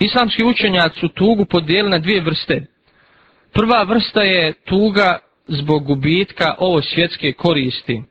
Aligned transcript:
Islamski 0.00 0.44
učenjaci 0.44 1.00
su 1.00 1.08
tugu 1.08 1.44
podijeli 1.44 1.90
na 1.90 1.98
dvije 1.98 2.20
vrste. 2.20 2.66
Prva 3.52 3.82
vrsta 3.82 4.22
je 4.22 4.52
tuga 4.52 5.18
zbog 5.46 5.84
gubitka 5.84 6.54
ovo 6.58 6.82
svjetske 6.82 7.32
koristi. 7.32 8.02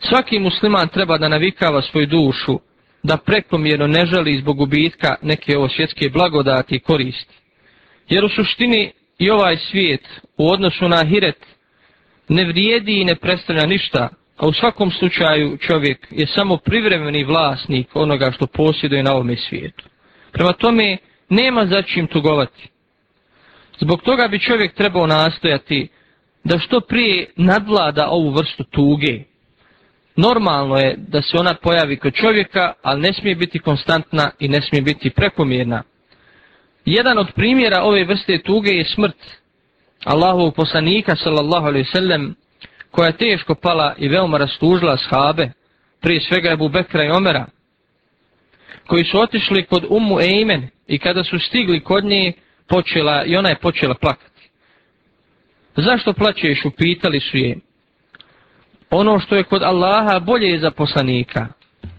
Svaki 0.00 0.38
musliman 0.38 0.88
treba 0.88 1.18
da 1.18 1.28
navikava 1.28 1.82
svoju 1.82 2.06
dušu 2.06 2.60
da 3.02 3.16
prekomjerno 3.16 3.86
ne 3.86 4.06
želi 4.06 4.38
zbog 4.40 4.56
gubitka 4.56 5.14
neke 5.22 5.58
ovo 5.58 5.68
svjetske 5.68 6.08
blagodati 6.08 6.74
i 6.74 6.80
koristi. 6.80 7.34
Jer 8.08 8.24
u 8.24 8.28
suštini 8.28 8.92
i 9.18 9.30
ovaj 9.30 9.56
svijet 9.56 10.08
u 10.36 10.50
odnosu 10.50 10.88
na 10.88 11.04
hiret 11.04 11.46
ne 12.28 12.44
vrijedi 12.44 13.00
i 13.00 13.04
ne 13.04 13.16
predstavlja 13.16 13.66
ništa, 13.66 14.08
a 14.36 14.46
u 14.46 14.52
svakom 14.52 14.90
slučaju 14.90 15.56
čovjek 15.56 16.06
je 16.10 16.26
samo 16.26 16.56
privremeni 16.56 17.24
vlasnik 17.24 17.96
onoga 17.96 18.32
što 18.32 18.46
posjeduje 18.46 19.02
na 19.02 19.12
ovome 19.12 19.36
svijetu. 19.36 19.84
Prema 20.32 20.52
tome, 20.52 20.96
nema 21.28 21.66
za 21.66 21.82
čim 21.82 22.06
tugovati. 22.06 22.68
Zbog 23.80 24.02
toga 24.02 24.28
bi 24.28 24.40
čovjek 24.40 24.74
trebao 24.74 25.06
nastojati 25.06 25.88
da 26.44 26.58
što 26.58 26.80
prije 26.80 27.30
nadvlada 27.36 28.08
ovu 28.10 28.30
vrstu 28.30 28.64
tuge. 28.64 29.22
Normalno 30.16 30.76
je 30.76 30.94
da 30.96 31.22
se 31.22 31.36
ona 31.38 31.54
pojavi 31.54 31.96
kod 31.96 32.14
čovjeka, 32.14 32.72
ali 32.82 33.00
ne 33.00 33.12
smije 33.12 33.34
biti 33.34 33.58
konstantna 33.58 34.30
i 34.38 34.48
ne 34.48 34.62
smije 34.62 34.82
biti 34.82 35.10
prekomjerna. 35.10 35.82
Jedan 36.84 37.18
od 37.18 37.32
primjera 37.34 37.82
ove 37.82 38.04
vrste 38.04 38.42
tuge 38.42 38.70
je 38.70 38.84
smrt 38.84 39.16
Allahovog 40.04 40.54
poslanika 40.54 41.16
sallallahu 41.16 41.66
alaihi 41.66 41.90
sallam 41.92 42.34
koja 42.90 43.06
je 43.06 43.16
teško 43.16 43.54
pala 43.54 43.94
i 43.98 44.08
veoma 44.08 44.38
rastužila 44.38 44.96
shabe, 44.96 45.50
prije 46.00 46.20
svega 46.20 46.50
Ebu 46.50 46.68
Bekra 46.68 47.04
i 47.04 47.10
Omera, 47.10 47.46
koji 48.88 49.04
su 49.04 49.20
otišli 49.20 49.64
kod 49.64 49.84
Ummu 49.88 50.20
Eimen 50.20 50.68
i 50.86 50.98
kada 50.98 51.24
su 51.24 51.38
stigli 51.38 51.80
kod 51.80 52.04
nje, 52.04 52.32
počela, 52.68 53.24
i 53.24 53.36
ona 53.36 53.48
je 53.48 53.58
počela 53.58 53.94
plakati. 53.94 54.50
Zašto 55.76 56.12
plaćeš, 56.12 56.64
upitali 56.64 57.20
su 57.20 57.36
je. 57.36 57.58
Ono 58.90 59.18
što 59.20 59.36
je 59.36 59.42
kod 59.42 59.62
Allaha 59.62 60.18
bolje 60.18 60.48
je 60.48 60.58
za 60.58 60.70
poslanika. 60.70 61.46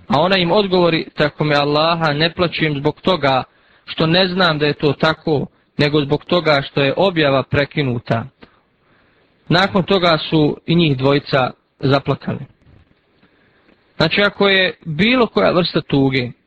A 0.07 0.21
ona 0.21 0.37
im 0.37 0.51
odgovori, 0.51 1.05
tako 1.17 1.43
me 1.43 1.55
Allaha 1.55 2.13
ne 2.13 2.33
plaćujem 2.33 2.79
zbog 2.79 3.01
toga 3.01 3.43
što 3.85 4.07
ne 4.07 4.27
znam 4.27 4.59
da 4.59 4.65
je 4.65 4.73
to 4.73 4.93
tako, 4.93 5.45
nego 5.77 6.01
zbog 6.01 6.25
toga 6.25 6.61
što 6.61 6.81
je 6.81 6.93
objava 6.97 7.43
prekinuta. 7.43 8.25
Nakon 9.49 9.83
toga 9.83 10.17
su 10.29 10.57
i 10.65 10.75
njih 10.75 10.97
dvojica 10.97 11.51
zaplakali. 11.79 12.45
Znači, 13.97 14.21
ako 14.21 14.49
je 14.49 14.73
bilo 14.85 15.27
koja 15.27 15.51
vrsta 15.51 15.81
tuge 15.81 16.38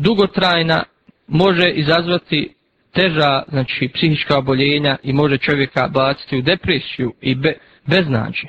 dugotrajna, 0.00 0.84
može 1.28 1.70
izazvati 1.70 2.54
teža, 2.94 3.42
znači, 3.48 3.90
psihička 3.94 4.38
oboljenja 4.38 4.96
i 5.02 5.12
može 5.12 5.38
čovjeka 5.38 5.88
baciti 5.88 6.38
u 6.38 6.42
depresiju 6.42 7.12
i 7.20 7.34
be, 7.34 7.54
beznađe. 7.86 8.46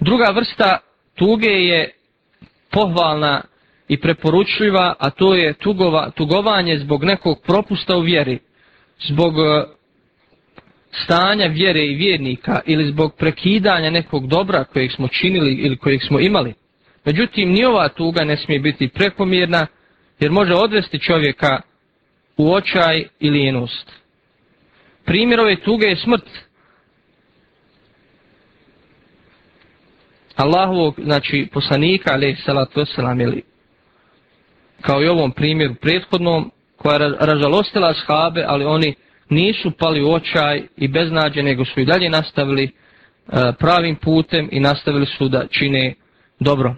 Druga 0.00 0.30
vrsta 0.34 0.78
tuge 1.14 1.50
je 1.50 1.90
pohvalna 2.70 3.42
i 3.88 4.00
preporučljiva, 4.00 4.94
a 4.98 5.10
to 5.10 5.34
je 5.34 5.52
tugova, 5.52 6.10
tugovanje 6.10 6.78
zbog 6.78 7.04
nekog 7.04 7.42
propusta 7.46 7.96
u 7.96 8.00
vjeri, 8.00 8.38
zbog 9.08 9.34
e, 9.38 9.64
stanja 11.04 11.46
vjere 11.46 11.86
i 11.86 11.94
vjernika 11.94 12.60
ili 12.66 12.92
zbog 12.92 13.14
prekidanja 13.16 13.90
nekog 13.90 14.26
dobra 14.26 14.64
kojeg 14.64 14.92
smo 14.92 15.08
činili 15.08 15.52
ili 15.52 15.76
kojeg 15.76 16.00
smo 16.02 16.20
imali. 16.20 16.54
Međutim, 17.04 17.52
ni 17.52 17.64
ova 17.64 17.88
tuga 17.88 18.24
ne 18.24 18.36
smije 18.36 18.60
biti 18.60 18.88
prekomjerna 18.88 19.66
jer 20.20 20.30
može 20.30 20.54
odvesti 20.54 20.98
čovjeka 20.98 21.60
u 22.36 22.52
očaj 22.52 23.04
i 23.20 23.30
lijenost. 23.30 23.92
Primjer 25.04 25.40
ove 25.40 25.56
tuge 25.56 25.86
je 25.86 25.96
smrt. 25.96 26.24
Allahovog, 30.36 30.94
znači 31.02 31.48
poslanika, 31.52 32.10
ali 32.12 32.36
salatu 32.44 32.80
wasalam, 32.80 33.22
ili 33.22 33.42
kao 34.80 35.02
i 35.02 35.08
ovom 35.08 35.32
primjeru 35.32 35.74
prethodnom, 35.74 36.50
koja 36.76 36.94
je 36.94 37.16
ražalostila 37.20 37.94
shabe, 37.94 38.44
ali 38.46 38.64
oni 38.64 38.94
nisu 39.28 39.70
pali 39.70 40.02
u 40.02 40.12
očaj 40.12 40.62
i 40.76 40.88
beznađe, 40.88 41.42
nego 41.42 41.64
su 41.64 41.80
i 41.80 41.84
dalje 41.84 42.10
nastavili 42.10 42.64
eh, 42.64 43.52
pravim 43.58 43.96
putem 43.96 44.48
i 44.52 44.60
nastavili 44.60 45.06
su 45.06 45.28
da 45.28 45.46
čine 45.46 45.94
dobro. 46.40 46.74